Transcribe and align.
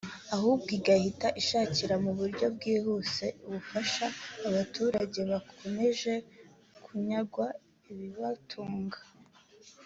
ahubwo 0.35 0.69
igahita 0.77 1.27
ishakira 1.41 1.95
mu 2.03 2.11
buryo 2.19 2.45
bwihuse 2.55 3.25
ubufasha 3.45 4.05
aba 4.45 4.51
baturage 4.55 5.19
bakomeje 5.31 6.13
kunyagwa 6.83 7.47
ibibatunga 7.91 8.99